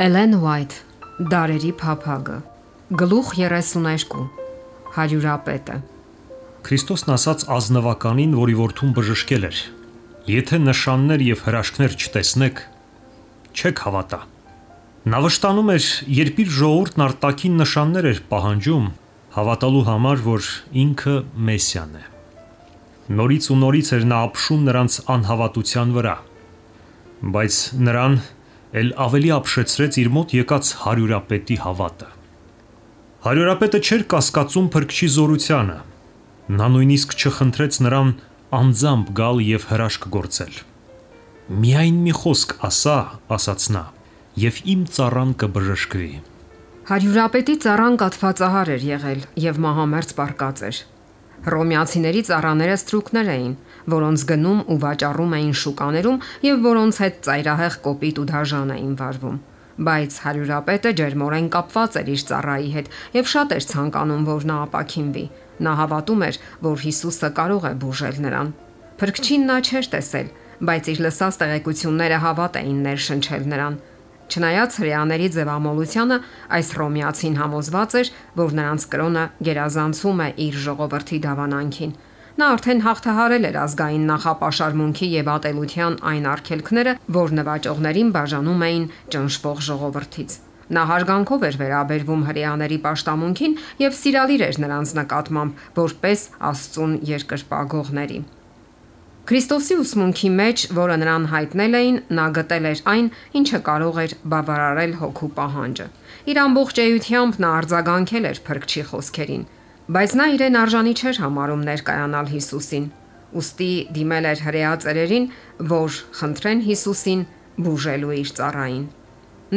[0.00, 0.74] Էլեն Ուայթ
[1.28, 2.36] Դարերի փափագը
[3.00, 4.22] Գլուխ 32
[4.94, 5.76] Հարյուրապետը
[6.64, 9.60] Քրիստոսն ասաց ազնվականին, որի որդուն բժշկել էր.
[10.32, 12.64] Եթե նշաններ եւ հրաշքներ չտեսնեք,
[13.60, 14.22] չեք հավատա։
[15.12, 18.90] Նա վշտանում էր, երբ իր ժողովուրդն արտաքին նշաններ էր պահանջում,
[19.36, 21.16] հավատալու համար, որ ինքը
[21.50, 22.04] Մեսիան է։
[23.20, 26.20] Նորից ու նորից էր նա ապշում նրանց անհավատության վրա։
[27.36, 28.22] Բայց նրան
[28.70, 32.08] ել ավելի ապշեցրեց իր մոտ եկած հարյուրապետի հավատը։
[33.24, 35.78] Հարյուրապետը չէր կասկածում փրկչի զորությանը։
[36.60, 38.12] Նա նույնիսկ չխնդրեց նրան
[38.60, 40.54] անձամբ գալ եւ հրաշք գործել։
[41.50, 42.96] Միայն մի խոսք ասա,
[43.36, 43.84] ասաց նա,
[44.44, 46.12] եւ իմ ծառան կբժշկվի։
[46.90, 50.80] Հարյուրապետի ծառան կատվածահար էր եղել եւ մահամերձ պարկած էր։
[51.40, 53.52] Հռոմեացիների ծառաները ստրուկներ էին,
[53.92, 59.38] որոնց գնում ու վաճառում էին շուկաներում եւ որոնց հետ ծայրահեղ կոպիտ ու դաժան էին վարվում։
[59.80, 65.24] Բայց հարյուրապետը ջերմորեն կապված էր իր ծառայի հետ եւ շատ էր ցանկանում, որ նա ապակինվի։
[65.64, 68.52] Նա հավատում էր, որ Հիսուսը կարող է բուժել նրան։
[69.00, 70.28] Փրկչին նա չէր տեսել,
[70.60, 73.80] բայց իր լսած տեղեկությունները հավատ էին ներշնչել նրան։
[74.30, 76.16] Չնայած հрьяաների ձևամոլությանը,
[76.54, 81.94] այս ռոմիացին համոզված էր, որ նրանց կրոնը գերազանցում է իր ժողովրդի դավանանքին։
[82.40, 89.62] Նա արդեն հաղթահարել էր ազգային նախապաշարմունքի եւ ատելության այն արգելքները, որ նվաճողներին բաժանում էին ճնշվող
[89.66, 90.36] ժողովրդից։
[90.70, 98.20] Նա հարգանքով էր վերաբերվում հрьяաների աշտամունքին եւ սիրալիր էր նրանց նկատմամբ, որպես աստծուն երկրպագողների։
[99.30, 104.94] Քրիստոսի ուսմունքի մեջ, որը նրան հայտնել էին, նա գտել էր այն, ինչը կարող էր բավարարել
[105.02, 105.86] հոգու պահանջը։
[106.32, 109.44] Իր ամբողջ էությամբ նա արձագանքել էր Փրկչի խոսքերին,
[109.94, 112.90] բայց նա իրեն արժանի չէր համարում ներկայանալ Հիսուսին։
[113.38, 113.70] Ոստի
[114.00, 115.30] դիմել էր հրեա ծերերին,
[115.70, 117.24] որ խնդրեն Հիսուսին
[117.70, 118.84] բուժելու իր ծառային։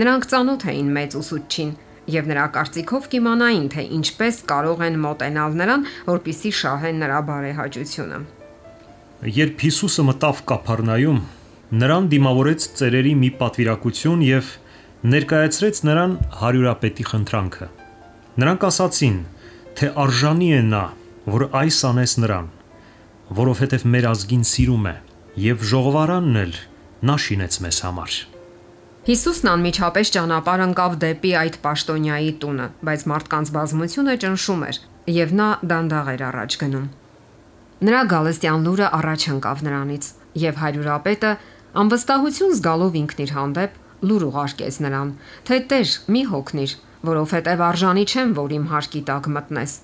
[0.04, 1.74] Նրանք ծանոթ էին մեծ ուսուցչին,
[2.14, 8.24] եւ նրա կարծիքով կիմանային, թե ինչպես կարող են մոտենալ նրան, որpիսի շահեն նրա բարեհաճությունը։
[9.24, 11.20] Երբ Հիսուսը մտավ Կափառնայում,
[11.80, 14.48] նրան դիմավորեց ծերերի մի պատվիրակություն եւ
[15.14, 17.68] ներկայացրեց նրան հարյուրապետի խնդրանքը։
[18.44, 19.22] Նրանք ասացին,
[19.80, 20.82] թե արժանի է նա,
[21.36, 22.50] որ այս անես նրան,
[23.40, 24.96] որովհետև մեր ազգին սիրում է
[25.44, 26.58] եւ ժողովարանն էլ
[27.08, 28.18] նա շինեց մեզ համար։
[29.08, 34.82] Հիսուսն անմիջապես ճանապարհ ընկավ դեպի այդ պաշտոնյայի տունը, բայց մարդկանց բազմությունը ճնշում էր,
[35.24, 36.92] եւ նա դանդաղ էր առաջ գնում։
[37.84, 40.06] Նրա գալստյան լուրը առաջ ընկավ նրանից,
[40.40, 41.32] եւ հայրուրապետը
[41.82, 43.74] անվստահություն զգալով ինքն իր հանդեպ
[44.08, 45.12] լուր ուղարկեց նրան,
[45.50, 46.76] թե Տեր, մի հոգնիր,
[47.10, 49.76] որովհետև արժանի չեմ, որ իմ հարկի տակ մտնես։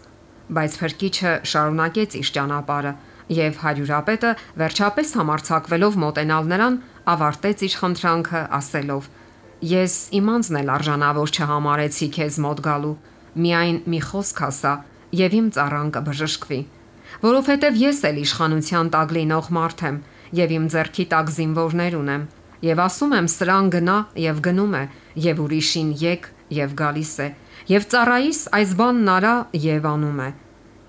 [0.59, 2.95] Բայց Ֆրկիչը շարունակեց իր ճանապարհը,
[3.39, 4.31] եւ հայրուրապետը
[4.63, 6.81] վերջապես համարցակվելով մոտենալ նրան,
[7.19, 9.13] ավարտեց իր խնդրանքը ասելով.
[9.75, 12.97] Ես իմանցն էլ արժանավոր չհամարեցի քեզ մոտ գալու,
[13.43, 14.75] միայն մի խոսք ասա,
[15.19, 16.61] եւ իմ ծառան կբժշկվի
[17.23, 20.01] որովհետև ես էլ իշխանության տակ լինող մարդ եմ
[20.39, 22.27] եւ իմ ձեռքի տակ զինվորներ ունեմ
[22.69, 24.83] եւ ասում եմ սրան գնա եւ գնում է
[25.29, 27.27] եւ ուրիշին եկ եւ գալիս է
[27.69, 29.33] եւ ծառայիս այս բանն արա
[29.69, 30.29] եւ անում է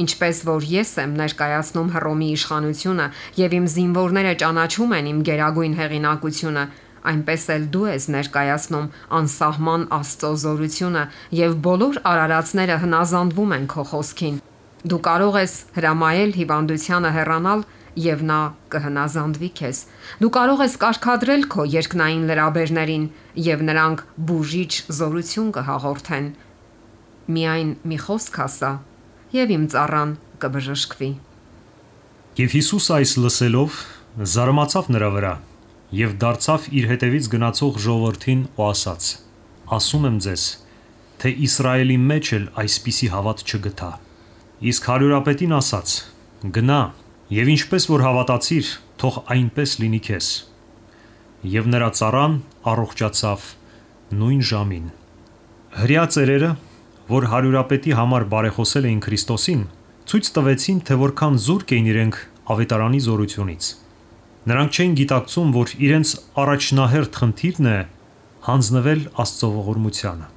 [0.01, 3.07] ինչպես որ ես եմ ներկայացնում Հռոմի իշխանությունը
[3.41, 6.65] եւ իմ զինվորները ճանաչում են իմ գերագույն հեղինակությունը
[7.11, 11.05] այնպես էլ դու ես ներկայացնում անսահման Աստծո զորությունը
[11.41, 14.41] եւ բոլոր արարածները հնազանդվում են քո խոսքին
[14.81, 17.65] Դու կարող ես հրամայել հիվանդությանը հեռանալ
[18.01, 18.39] եւ նա
[18.73, 19.81] կհնազանդվի քեզ։
[20.23, 23.05] Դու կարող ես կարկադրել քո երկնային լրաբերներին
[23.45, 26.31] եւ նրանք բուժիչ զորություն կհաղորդեն։
[27.37, 28.73] Միայն մի խոսք ասա
[29.37, 31.13] եւ իմ ծառան կբժշկվի։
[32.41, 33.81] Եվ Հիսուս այս լսելով
[34.33, 35.35] զարմացավ նրա վրա
[36.01, 39.09] եւ դարձավ իր հետևից գնացող ժողովրդին ու ասաց.
[39.77, 40.45] Ասում եմ ձեզ,
[41.21, 43.91] թե Իսրայելի մեջ էլ այսպիսի հավատ չգտա։
[44.61, 45.93] Իսկ հարյուրապետին ասաց.
[46.53, 46.81] «Գնա
[47.33, 48.67] եւ ինչպես որ հավատացիր,
[49.01, 50.27] թող այնպես լինի քեզ»։
[51.49, 52.35] Եվ նրա ծառան
[52.69, 53.47] առողջացավ
[54.21, 54.91] նույն ժամին։
[55.81, 56.51] Հрья ծերերը,
[57.09, 59.63] որ հարյուրապետի համար բարեխոսել էին Քրիստոսին,
[60.13, 62.19] ցույց տվեցին, թե որքան զուրկ էին իրենք
[62.53, 63.71] ավետարանի զորությունից։
[64.51, 66.13] Նրանք չէին գիտակցում, որ իրենց
[66.45, 67.79] առաջնահերթ խնդիրն է
[68.51, 70.29] հանձնվել Աստծո ողորմությանը։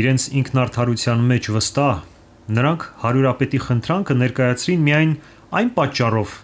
[0.00, 2.00] Իրենց ինքնարթարության մեջ վստահ
[2.50, 5.12] Նրանք հարյուրապետի խնդրանքը ներկայացրին միայն
[5.60, 6.36] այն պատճառով,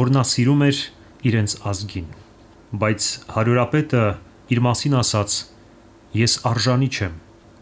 [0.00, 0.80] որ նա սիրում էր
[1.30, 2.08] իրենց ազգին։
[2.80, 3.06] Բայց
[3.36, 4.02] հարյուրապետը
[4.54, 5.36] իր մասին ասաց.
[6.20, 7.14] Ես արժանի չեմ։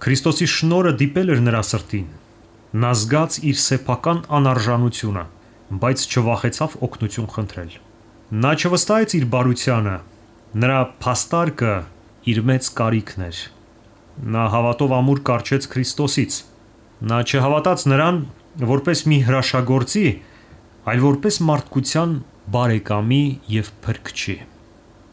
[0.05, 2.09] Քրիստոսի շնորը դիպել էր նրա սրտին։
[2.83, 5.25] Նա զգաց իր սեփական անարժանությունը,
[5.83, 7.77] բայց չվախեցավ օգնություն խնդրել։
[8.45, 9.97] Նա չվստահեց իր բարությանը,
[10.65, 11.75] նրա փաստարկը
[12.29, 13.39] իր մեծ կարիքն էր։
[14.35, 16.37] նա հավատով ամուր կարճեց Քրիստոսից։
[16.99, 18.17] Նա չհավատաց նրան
[18.67, 20.07] որպես մի հրաշագործի,
[20.91, 22.15] այլ որպես մարդկության
[22.55, 23.21] բարեկամի
[23.55, 24.35] եւ փրկչի։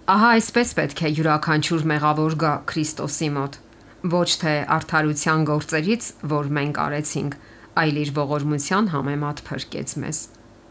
[0.09, 3.57] Ահա այսպես պետք է յուրաքանչյուր մեղավոր գա Քրիստոսի մոտ,
[4.15, 7.37] ոչ թե արդարության գործերից, որ մենք արեցինք,
[7.85, 10.21] այլ իր ողորմության համեմատ փրկեց մեզ։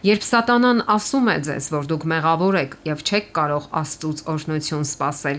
[0.04, 5.38] Երբ Սատանան ասում է ձեզ, որ դուք մեղավոր եք եւ չեք կարող Աստծո օրհնություն սпасել,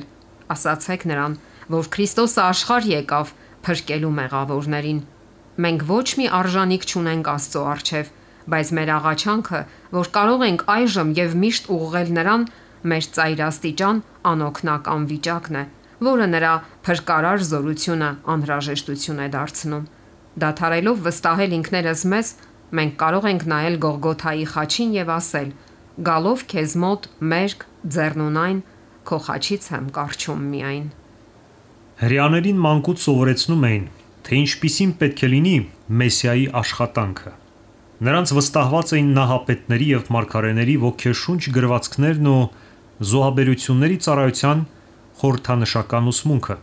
[0.56, 1.36] ասացեք նրան,
[1.75, 3.36] որ Քրիստոսը աշխարհ եկավ
[3.66, 5.04] փրկելու մեղավորներին
[5.55, 8.07] Մենք ոչ մի արժանիք չունենք Աստծո առջև,
[8.51, 9.61] բայց մեր աղաչանքը,
[9.95, 12.43] որ կարող ենք այժմ եւ միշտ ուղղել նրան,
[12.91, 15.63] մեր ծայրաստիճան անօքնական վիճակն է,
[16.09, 16.51] որը նրա
[16.85, 19.87] փրկարար զորությունը անհրաժեշտություն է դարձնում։
[20.43, 22.27] Դադարելով վստահել ինքներս մեզ,
[22.75, 25.49] մենք կարող ենք նայել Գողգոթայի խաչին եւ ասել.
[25.95, 27.61] «Գալով քեզ մոտ մերկ
[27.95, 28.57] ձեռնունայն
[29.07, 30.87] քո խաչից եմ կարչում միայն»։
[32.03, 33.85] Հрьяաներին մանկուց սովորեցնում էին
[34.25, 35.56] թե ինչպիսին պետք է լինի
[36.01, 37.33] Մեսիայի աշխատանքը։
[38.06, 42.39] Նրանց վստահված էին նահապետների եւ մարգարեների ոգեշունչ գրվածքներն ու
[43.12, 44.63] զոհաբերությունների ծառայության
[45.22, 46.57] խորհրդանշական ուսմունքը։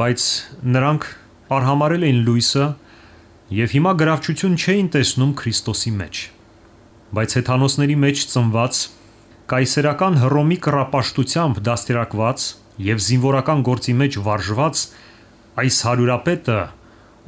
[0.00, 0.26] Բայց
[0.74, 1.06] նրանք
[1.54, 2.66] արհամարել էին լույսը
[3.54, 6.20] եւ հիմա գրավչություն չէին տեսնում Քրիստոսի մեջ։
[7.14, 8.78] Բայց հեթանոսների մեջ ծնված
[9.52, 12.46] կայսերական Հռոմի կռապաշտությամբ դաստիարակված
[12.84, 14.84] եւ զինվորական գործի մեջ վարժված
[15.54, 16.60] Այս հարյուրապետը,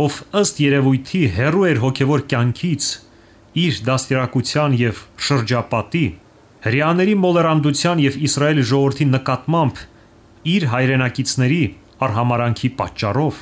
[0.02, 2.86] ով ըստ երևույթի հեռու էր հոգևոր կյանքից,
[3.56, 6.06] իր դաստիարակության եւ շրջապատի,
[6.66, 9.82] հрьяաների մոլերանդության եւ Իսրայելի ժողովրդի նկատմամբ
[10.56, 11.60] իր հայրենակիցների
[12.06, 13.38] արհամարանքի պատճառով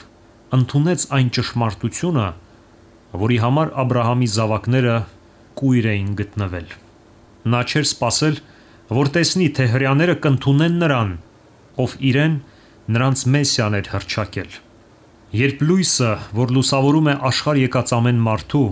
[0.54, 2.26] ընդունեց այն ճշմարտությունը,
[3.24, 4.96] որի համար Աբ รา համի զավակները
[5.60, 6.68] կույր էին գտնվել։
[7.54, 8.38] Նա չէր սпасել,
[8.98, 11.10] որ տեսնի, թե հрьяաները կընդունեն նրան,
[11.84, 12.36] ով իրեն
[12.94, 14.63] նրանց մեսիան էր հրճակել։
[15.34, 16.08] Երբ լույսը,
[16.38, 18.66] որ լուսավորում է աշխարհ եկած ամեն մարդու,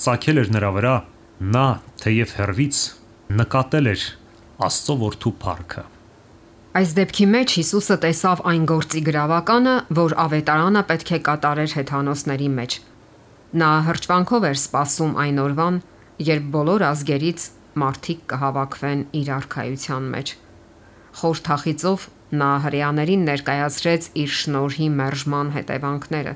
[0.00, 0.92] ծագել էր նրա վրա,
[1.52, 1.64] նա,
[2.00, 2.78] թեև հերվից,
[3.40, 4.04] նկատել էր
[4.64, 5.84] Աստծո որդու փառքը։
[6.80, 12.78] Այս դեպքի մեջ Հիսուսը տեսավ այն գործի գրավականը, որ ավետարանը պետք է կատարեր հեթանոսների մեջ։
[13.60, 15.80] Նա հրճվանքով էր սպասում այն օրվան,
[16.32, 17.48] երբ բոլոր ազգերից
[17.84, 20.36] մարդիկ կհավաքվեն իր արխայության մեջ։
[21.20, 26.32] Խորթախիծով Նա հрьяաներին ներկայացրեց իր շնորհի մերժման հետևանքները։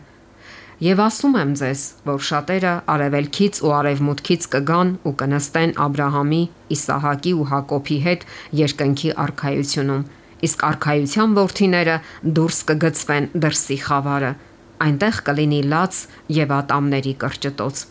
[0.80, 6.38] Եվ ասում եմ ձեզ, որ շատերը արևելքից ու արևմուտքից կգան ու կնստեն Աբ รา համի,
[6.76, 8.24] Իսահակի ու Հակոբի հետ
[8.60, 10.06] երկնքի արքայությունում,
[10.46, 11.96] իսկ արքայության ворթիները
[12.38, 14.32] դուրս կգծվեն դրսի խավարը։
[14.80, 16.00] Այնտեղ կլինի լաց
[16.40, 17.84] եւ ատամների կրճտոց։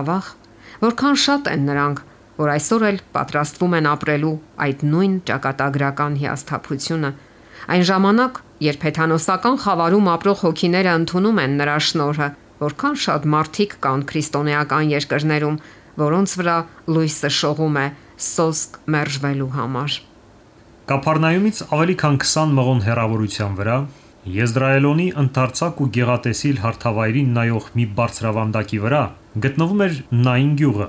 [0.00, 0.34] Ավաղ,
[0.82, 2.02] որքան շատ են նրանք,
[2.40, 4.32] որ այսօր էլ պատրաստվում են ապրելու
[4.66, 7.10] այդ նույն ճակատագրական հիասթափությունը։
[7.70, 12.28] Այն ժամանակ, երբ հեթանոսական խավարում ապրող հոգիները ընդունում են նրա շնորհը,
[12.60, 15.60] որքան շատ մարդիկ կան քրիստոնեական երկրներում,
[16.00, 16.56] որոնց վրա
[16.96, 17.86] լույսը շողում է
[18.30, 19.96] սոսկ մերժվելու համար։
[20.90, 23.76] Կապարնայումից ավելի քան 20 մղոն հեռավորության վրա
[24.20, 29.00] Եզրայելոնի ընդարձակ ու գեղատեսիլ հարթավայրին նայող մի բարձրավանդակի վրա
[29.44, 29.94] գտնվում էր
[30.26, 30.88] Նային գյուղը,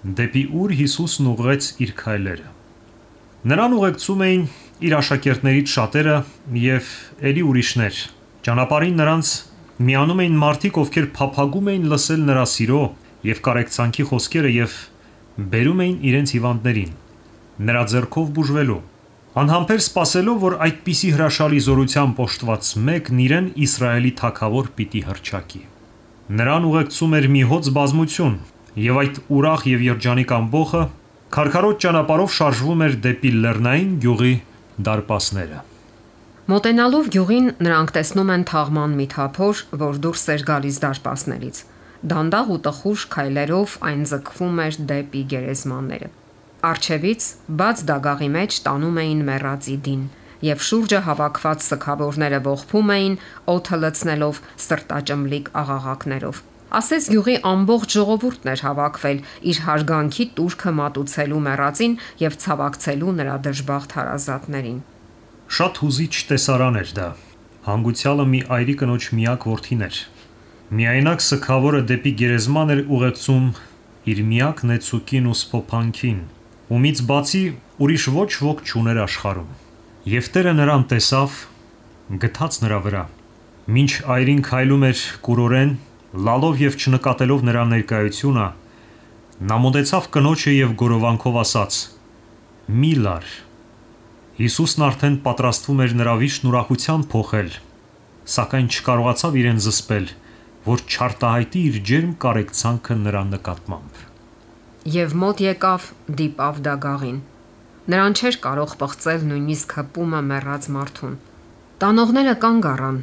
[0.00, 2.50] Դեպի ուր Հիսուսն ուղղեց իր քայլերը։
[3.50, 4.44] Նրան ուղեկցում էին
[4.80, 6.14] իր աշակերտներից շատերը
[6.60, 6.92] եւ
[7.30, 7.98] ելի ուրիշներ։
[8.46, 9.32] Ճանապարհին նրանց
[9.90, 12.80] միանում էին մարդիկ, ովքեր փափագում էին լսել նրա սիրո
[13.28, 14.78] եւ կարեկցանքի խոսքերը եւ
[15.52, 16.94] բերում էին իրենց հիվանդներին
[17.60, 18.78] նրա ձեռքով բուժվելու։
[19.40, 25.60] Անհամբեր սпасելով, որ այդպիսի հրաշալի զորությամբ ոշտված մեկն իրեն Իսրայելի թակավոր պիտի հրճակի։
[26.40, 28.34] Նրան ուղեկցում էր մի հոծ բազմություն,
[28.78, 30.82] եւ այդ ուրախ եւ երջանիկ ամբողը
[31.34, 34.32] քարքարոտ ճանապարհով շարժվում էր դեպի Լեռնային գյուղի
[34.86, 35.58] դարպասները։
[36.50, 41.60] Մոտենալով գյուղին նրանք տեսնում են թաղման մի թափոր, որ դուրս էր գալիս դարպասներից։
[42.10, 46.10] Դանդաղ ու տխուր քայլերով այն ձգվում էր դեպի գերեզմանները։
[46.70, 47.28] Արջևից
[47.60, 50.02] բաց դագաղի մեջ տանում էին մեռածի դին,
[50.50, 53.18] եւ շուրջը հավաքված սքավորները ողբում էին
[53.54, 61.96] օթը լցնելով սրտաճմլիկ աղաղակներով։ Ասես յուղի ամբողջ ժողովուրդն էր հավաքվել իր հարգանքի турքը մատուցելու մեռածին
[62.20, 64.76] եւ ցավակցելու նրա դժբախտ հարազատներին։
[65.50, 67.08] Շատ հուզիչ տեսարան էր դա։
[67.66, 69.98] Հանգուցյալը մի այրի կնոջ միակ որդին էր։
[70.70, 73.50] Միայնակ սքավորը դեպի գերեզման էր ուղեկցում
[74.14, 76.20] իր միակ նեցուկին ու սփոփանքին,
[76.70, 77.44] ումից բացի
[77.82, 79.50] ուրիշ ոչ ոք չուներ աշխարում։
[80.14, 81.38] Եվ Տերը նրան տեսավ,
[82.22, 83.04] գտած նրա վրա։
[83.74, 85.72] Մինչ այրին քայլում էր կուրորեն
[86.10, 88.46] Լալով եւ չնկատելով նրա ներկայությունը,
[89.50, 91.76] նա մոտեցավ կնոջը եւ գորովանքով ասաց.
[92.80, 93.28] «Մի լար»։
[94.40, 97.50] Հիսուսն արդեն պատրաստվում էր նրա վիշտ ուրախության փոխել։
[98.30, 100.06] սակայն չկարողացավ իրեն զսպել,
[100.66, 104.02] որ չարտահայտի իր ջերմ կարեկցանքը նրա նկատմամբ։
[104.96, 105.88] Եվ մոտ եկավ
[106.20, 107.18] դիպավ դագաղին։
[107.90, 111.16] Նրան չէր կարող պղծել նույնիսկ հպումը մեռած մարդուն։
[111.84, 112.98] Տանողները կանգ առան։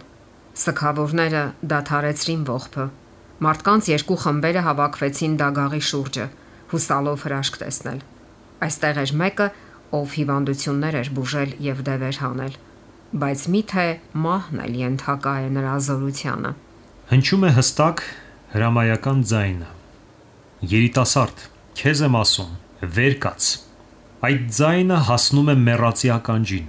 [0.57, 2.85] Սքավորները դադարեցրին ողբը։
[3.47, 6.29] Մարդկանց երկու խմբերը հավաքվեցին դագաղի շուրջը,
[6.73, 7.99] հուսալով հրաշք տեսնել։
[8.67, 9.49] Այստեղ էր մեկը,
[9.97, 12.57] ով հիվանդություններ էր բուժել եւ դևեր հանել
[13.15, 13.83] բայց միթե
[14.19, 16.49] մահն էլ ենթակա է նրա զորությանը։
[17.11, 18.01] Հնչում է հստակ
[18.51, 19.69] հրամայական ձայնը։
[20.73, 21.45] Երիտասարդ,
[21.79, 22.51] քեզ եմ ասում,
[22.97, 23.47] վեր կաց։
[24.27, 26.67] Այդ ձայնը հասնում է մեռածի ականջին։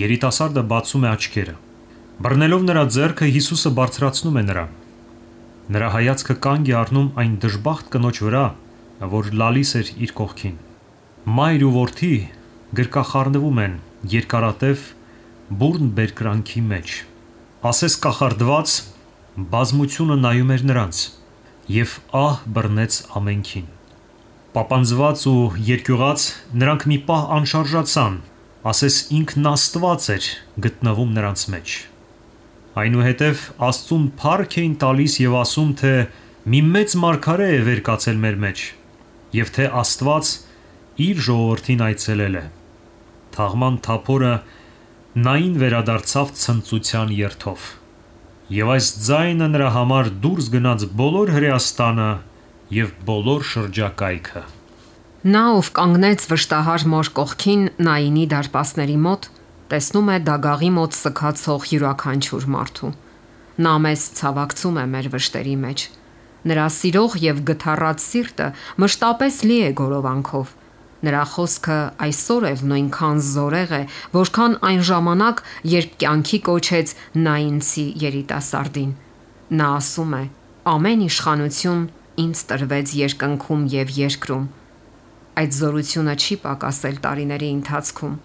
[0.00, 1.56] Երիտասարդը բացում է աչքերը։
[2.16, 4.68] Բռնելով նրա ձեռքը Հիսուսը բարձրացնում է նրան։
[5.74, 8.44] Նրա հայացքը կանգ է առնում այն դժբախտ կնոջ վրա,
[9.14, 10.54] որ լալիս էր իր կողքին։
[11.36, 12.08] Մայր ու որդի
[12.80, 13.74] գրկախառնվում են
[14.12, 14.86] երկարատև
[15.60, 16.94] բուրն բերկրանքի մեջ։
[17.70, 18.76] Ասես կախարդված
[19.52, 21.02] բազմությունը նայում էր նրանց
[21.76, 23.66] եւ ահ բռնեց ամենքին։
[24.56, 26.24] Պապանձված ու երկյուղած
[26.64, 28.16] նրանք մի պահ անշարժացան,
[28.72, 30.30] ասես ինքն Աստված էր
[30.64, 31.76] գտնվում նրանց մեջ։
[32.76, 35.92] Այնուհետև Աստծուն փառք էին տալիս եւ ասում, թե
[36.52, 38.64] մի մեծ մարգարե է վեր կացել մեր մեջ
[39.36, 40.32] եւ թե Աստված
[41.06, 42.44] իր ժողովրդին այցելել է։
[43.36, 44.34] Թաղման թափորը
[45.26, 47.66] նային վերադարձավ ցնծության երթով։
[48.56, 52.10] Եվ այս ձայնը նրա համար դուրս գնաց բոլոր Հրեաստանը
[52.76, 54.42] եւ բոլոր շրջակայքը։
[55.26, 59.28] Նա ով կանգնեց վշտահար մոր կողքին նայինի դարպասների մոտ,
[59.72, 62.92] տեսնում է դագաղի մոտ սքացող յուրաքանչյուր մարդու։
[63.66, 65.88] Նա մեզ ցավակցում է մեր վշտերի մեջ։
[66.46, 70.54] Նրա սիրող եւ գթառած սիրտը մշտապես լի է գորովանքով
[71.06, 73.80] Նրա խոսքը այսօր էլ նույնքան զորեղ է,
[74.16, 75.42] որքան այն ժամանակ,
[75.72, 76.94] երբ կյանքի կոչեց
[77.26, 78.94] Նայինցի երիտասարդին։
[79.60, 80.22] Նա ասում է.
[80.72, 81.82] Ամեն իշխանություն
[82.24, 84.48] ինձ տրվեց երկնքում եւ երկրում։
[85.36, 88.16] Այդ զորությունը չի պակասել տարիների ընթացքում։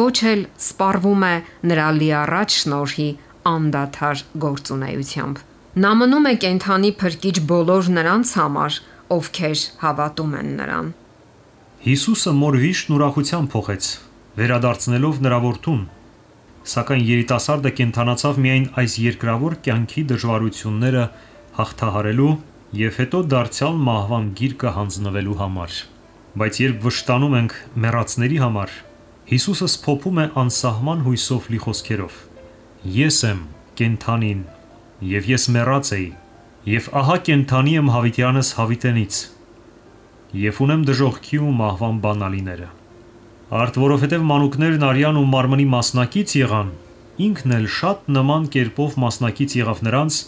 [0.00, 1.34] Ոչ էլ սպառվում է
[1.68, 3.08] նրա լիառած շնորհի
[3.48, 5.40] անդադար գործունեությամբ։
[5.82, 8.78] Նա մնում է կենթանի փրկիչ բոլոր նրանց համար,
[9.16, 10.92] ովքեր հավատում են նրան։
[11.82, 13.88] Հիսուսը մոր վիշտն ուրախությամբ փոխեց,
[14.38, 15.82] վերադարձնելով նրա որդուն։
[16.72, 21.04] Սակայն երիտասարդը կենթանացավ միայն այս երկրավոր կյանքի դժվարությունները
[21.58, 22.30] հաղթահարելու
[22.82, 25.80] եւ հետո դարձյալ մահվան գիրկը հանձնվելու համար։
[26.38, 28.70] Բայց երբ վշտանում ենք մեռածների համար,
[29.32, 32.16] Հիսուսը սփոփում է անսահման հույսով լի խոսքերով.
[32.92, 33.38] Ես եմ
[33.78, 34.40] կենթանին
[35.08, 36.08] եւ ես մեռած էի
[36.72, 39.20] եւ ահա կենթանի եմ հավիտյանս հավիտենից
[40.42, 42.68] եւ ունեմ դժողքի ու մահվան բանալիները։
[43.62, 46.74] Արդ որովհետև մանուկներն արյան ու մարմնի մասնակից եղան,
[47.28, 50.20] ինքն էլ շատ նման կերպով մասնակից եղավ նրանց,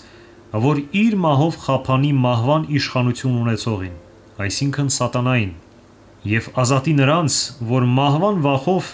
[0.64, 3.94] որ իր մահով խափանի մահվան իշխանություն ունեցողին,
[4.48, 5.54] այսինքն սատանային,
[6.24, 7.34] եւ ազատի նրանց,
[7.68, 8.90] որ մահվան վախով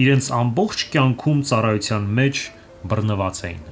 [0.00, 2.42] իրենց ամբողջ կյանքում ծառայության մեջ
[2.90, 3.64] բռնված էին։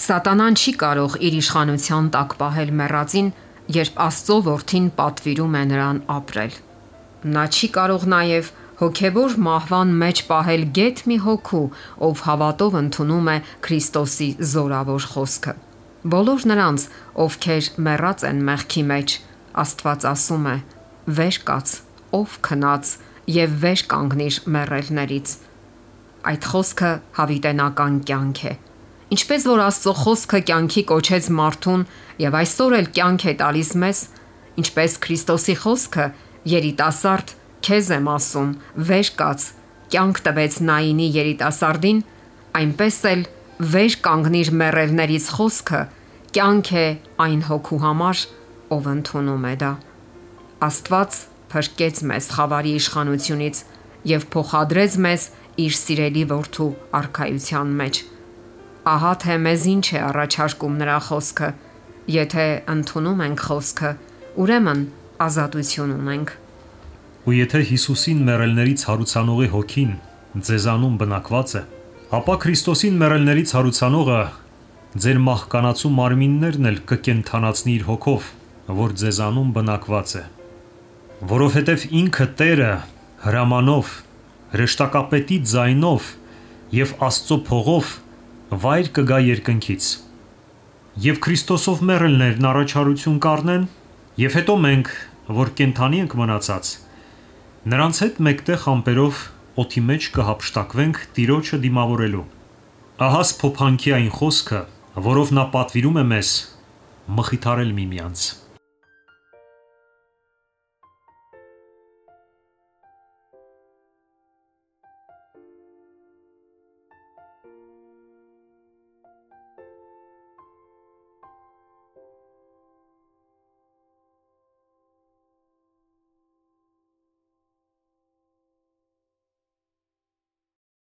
[0.00, 3.28] Սատանան չի կարող իր իշխանության տակ պահել մեռածին,
[3.74, 6.54] երբ Աստծո որդին պատվիրում է նրան ապրել։
[7.34, 11.66] Նա չի կարող նաև հոգևոր մահվան մեջ պահել գետ մի հոգու,
[12.06, 15.54] ով հավատով ընդունում է Քրիստոսի զորավոր խոսքը։
[16.14, 16.86] Բոլոր նրանց,
[17.26, 19.16] ովքեր մեռած են մեղքի մեջ,
[19.60, 20.56] Աստված ասում է.
[21.06, 21.68] «Վեր կաց,
[22.16, 22.90] ով քնած
[23.30, 25.34] եւ վեր կանգնիր մեռելներից»։
[26.30, 28.52] Այդ խոսքը հավիտենական կյանք է։
[29.10, 31.84] Ինչպես որ Աստծո խոսքը կյանքի կոչեց մարդուն
[32.22, 34.02] եւ այսօր էլ կյանք է տալիս մեզ,
[34.60, 36.06] ինչպես Քրիստոսի խոսքը
[36.50, 37.34] երիտասարդ
[37.66, 38.52] քեզ եմ ասում,
[38.90, 39.46] վեր կաց,
[39.90, 42.00] կյանք տվեց Նայինի երիտասարդին,
[42.60, 43.24] այնպես էլ
[43.74, 45.80] վեր կանգնիր մեռելներից խոսքը
[46.36, 46.86] կյանք է
[47.26, 48.26] այն հոգու համար,
[48.70, 49.72] ով ընդունում է դա։
[50.68, 51.18] Աստված
[51.50, 53.64] փրկեց մեզ խավարի իշխանությունից
[54.14, 55.28] եւ փոխադրեց մեզ
[55.66, 58.06] իր սիրելի որդու արխայության մեջ
[58.88, 61.48] ահա թե մեզ ինչ է առաջարկում նրա խոսքը։
[62.10, 63.90] Եթե ընդունում ենք խոսքը,
[64.40, 64.80] ուրեմն
[65.26, 66.32] ազատություն ունենք։
[67.28, 69.92] Ու եթե Հիսուսին մեռելներից հարուցանողի հոգին
[70.48, 71.62] ձեզանում բնակված է,
[72.18, 74.20] ապա Քրիստոսին մեռելներից հարուցանողը
[75.04, 78.30] ձեր մահկանացու մարմիններն էլ կկենթանացնի իր հոգով,
[78.80, 80.24] որ ձեզանում բնակված է։
[81.20, 82.68] Որովհետև ինքը Տերը
[83.20, 83.88] հրամանով,
[84.54, 86.06] հրեշտակապետի ձայնով
[86.72, 87.90] եւ Աստծո փողով
[88.62, 89.88] վայր կգա երկնքից։
[91.04, 93.68] Եվ Քրիստոսով մեռելներն առաջարություն կառնեն,
[94.24, 94.90] եւ հետո մենք,
[95.42, 96.72] որ կենթանի ենք մնացած,
[97.68, 99.24] նրանց հետ մեկտեղ ամպերով
[99.60, 102.28] օթի մեջ կհապշտակվենք Տիրոջը դիմավորելու։
[103.10, 104.66] Ահաս փոփանքի այն խոսքը,
[105.12, 106.36] որով նա պատվիրում է մեզ
[107.20, 108.30] մխիթարել միմյանց։